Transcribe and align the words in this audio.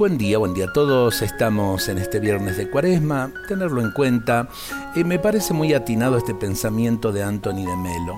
Buen 0.00 0.16
día, 0.16 0.38
buen 0.38 0.54
día 0.54 0.64
a 0.64 0.72
todos. 0.72 1.20
Estamos 1.20 1.90
en 1.90 1.98
este 1.98 2.20
viernes 2.20 2.56
de 2.56 2.70
cuaresma, 2.70 3.30
tenerlo 3.48 3.82
en 3.82 3.90
cuenta. 3.90 4.48
Eh, 4.96 5.04
me 5.04 5.18
parece 5.18 5.52
muy 5.52 5.74
atinado 5.74 6.16
este 6.16 6.34
pensamiento 6.34 7.12
de 7.12 7.22
Anthony 7.22 7.66
de 7.66 7.76
Melo. 7.76 8.14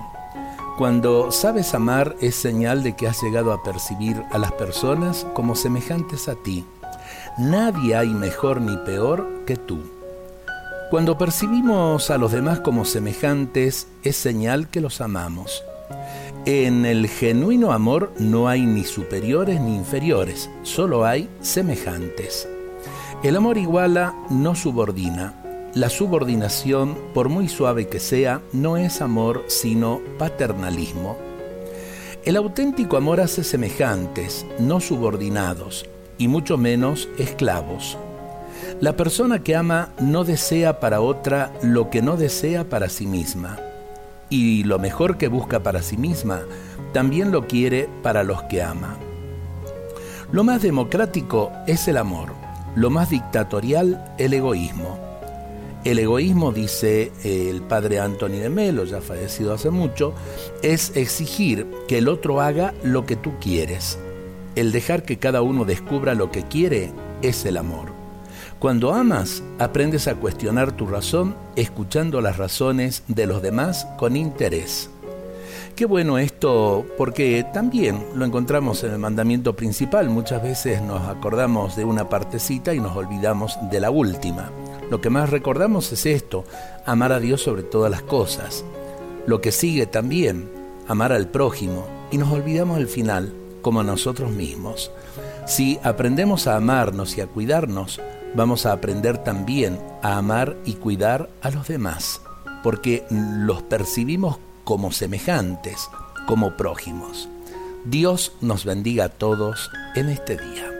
Cuando 0.77 1.29
sabes 1.33 1.73
amar 1.73 2.15
es 2.21 2.35
señal 2.35 2.83
de 2.83 2.95
que 2.95 3.09
has 3.09 3.21
llegado 3.21 3.51
a 3.51 3.63
percibir 3.63 4.23
a 4.31 4.37
las 4.37 4.53
personas 4.53 5.27
como 5.33 5.57
semejantes 5.57 6.29
a 6.29 6.35
ti. 6.35 6.63
Nadie 7.37 7.97
hay 7.97 8.11
mejor 8.11 8.61
ni 8.61 8.77
peor 8.77 9.43
que 9.45 9.57
tú. 9.57 9.81
Cuando 10.89 11.17
percibimos 11.17 12.09
a 12.11 12.17
los 12.17 12.31
demás 12.31 12.61
como 12.61 12.85
semejantes 12.85 13.87
es 14.03 14.15
señal 14.15 14.69
que 14.69 14.79
los 14.79 15.01
amamos. 15.01 15.61
En 16.45 16.85
el 16.85 17.07
genuino 17.07 17.71
amor 17.71 18.11
no 18.19 18.49
hay 18.49 18.65
ni 18.65 18.83
superiores 18.83 19.61
ni 19.61 19.77
inferiores, 19.77 20.49
solo 20.63 21.05
hay 21.05 21.29
semejantes. 21.39 22.49
El 23.23 23.37
amor 23.37 23.57
iguala, 23.57 24.13
no 24.29 24.53
subordina. 24.53 25.35
La 25.73 25.87
subordinación, 25.87 26.97
por 27.13 27.29
muy 27.29 27.47
suave 27.47 27.87
que 27.87 28.01
sea, 28.01 28.41
no 28.51 28.75
es 28.75 29.01
amor, 29.01 29.45
sino 29.47 30.01
paternalismo. 30.19 31.17
El 32.25 32.35
auténtico 32.35 32.97
amor 32.97 33.21
hace 33.21 33.45
semejantes, 33.45 34.45
no 34.59 34.81
subordinados, 34.81 35.85
y 36.17 36.27
mucho 36.27 36.57
menos 36.57 37.07
esclavos. 37.17 37.97
La 38.81 38.97
persona 38.97 39.43
que 39.43 39.55
ama 39.55 39.93
no 40.01 40.25
desea 40.25 40.81
para 40.81 40.99
otra 40.99 41.53
lo 41.61 41.89
que 41.89 42.01
no 42.01 42.17
desea 42.17 42.65
para 42.67 42.89
sí 42.89 43.07
misma 43.07 43.61
y 44.33 44.63
lo 44.63 44.79
mejor 44.79 45.17
que 45.19 45.27
busca 45.27 45.61
para 45.61 45.83
sí 45.83 45.95
misma, 45.95 46.41
también 46.91 47.31
lo 47.31 47.45
quiere 47.45 47.87
para 48.01 48.23
los 48.23 48.41
que 48.45 48.63
ama. 48.63 48.97
Lo 50.31 50.43
más 50.43 50.63
democrático 50.63 51.51
es 51.67 51.87
el 51.87 51.97
amor, 51.97 52.29
lo 52.75 52.89
más 52.89 53.11
dictatorial 53.11 54.15
el 54.17 54.33
egoísmo. 54.33 54.97
El 55.83 55.99
egoísmo, 55.99 56.51
dice 56.51 57.11
el 57.23 57.61
padre 57.61 57.99
Anthony 57.99 58.39
de 58.39 58.49
Melo, 58.49 58.85
ya 58.85 59.01
fallecido 59.01 59.53
hace 59.53 59.69
mucho, 59.69 60.15
es 60.63 60.97
exigir 60.97 61.67
que 61.87 61.99
el 61.99 62.07
otro 62.07 62.41
haga 62.41 62.73
lo 62.81 63.05
que 63.05 63.15
tú 63.15 63.33
quieres. 63.39 63.99
El 64.55 64.71
dejar 64.71 65.03
que 65.03 65.19
cada 65.19 65.43
uno 65.43 65.63
descubra 65.63 66.15
lo 66.15 66.31
que 66.31 66.41
quiere 66.41 66.91
es 67.21 67.45
el 67.45 67.57
amor. 67.57 67.92
Cuando 68.63 68.93
amas, 68.93 69.43
aprendes 69.59 70.07
a 70.07 70.15
cuestionar 70.15 70.71
tu 70.71 70.87
razón 70.87 71.35
escuchando 71.57 72.21
las 72.21 72.37
razones 72.37 73.03
de 73.09 73.27
los 73.27 73.41
demás 73.41 73.85
con 73.97 74.15
interés. 74.15 74.89
Qué 75.75 75.83
bueno 75.83 76.17
esto, 76.17 76.85
porque 76.97 77.45
también 77.53 78.01
lo 78.15 78.23
encontramos 78.23 78.81
en 78.85 78.93
el 78.93 78.99
mandamiento 78.99 79.53
principal. 79.53 80.09
Muchas 80.09 80.41
veces 80.41 80.81
nos 80.81 81.09
acordamos 81.09 81.75
de 81.75 81.83
una 81.83 82.07
partecita 82.07 82.73
y 82.73 82.79
nos 82.79 82.95
olvidamos 82.95 83.59
de 83.69 83.81
la 83.81 83.91
última. 83.91 84.49
Lo 84.89 85.01
que 85.01 85.09
más 85.09 85.29
recordamos 85.29 85.91
es 85.91 86.05
esto, 86.05 86.45
amar 86.85 87.11
a 87.11 87.19
Dios 87.19 87.41
sobre 87.41 87.63
todas 87.63 87.91
las 87.91 88.03
cosas. 88.03 88.63
Lo 89.27 89.41
que 89.41 89.51
sigue 89.51 89.87
también, 89.87 90.49
amar 90.87 91.11
al 91.11 91.27
prójimo, 91.27 91.85
y 92.11 92.17
nos 92.17 92.31
olvidamos 92.31 92.77
al 92.77 92.87
final, 92.87 93.33
como 93.61 93.81
a 93.81 93.83
nosotros 93.83 94.31
mismos. 94.31 94.89
Si 95.47 95.81
aprendemos 95.83 96.47
a 96.47 96.55
amarnos 96.55 97.17
y 97.17 97.19
a 97.21 97.27
cuidarnos, 97.27 97.99
vamos 98.35 98.65
a 98.65 98.73
aprender 98.73 99.17
también 99.17 99.79
a 100.01 100.17
amar 100.17 100.57
y 100.65 100.73
cuidar 100.73 101.29
a 101.41 101.51
los 101.51 101.67
demás, 101.67 102.21
porque 102.63 103.05
los 103.09 103.61
percibimos 103.63 104.37
como 104.63 104.91
semejantes, 104.91 105.89
como 106.25 106.55
prójimos. 106.57 107.29
Dios 107.85 108.33
nos 108.41 108.65
bendiga 108.65 109.05
a 109.05 109.09
todos 109.09 109.69
en 109.95 110.09
este 110.09 110.37
día. 110.37 110.72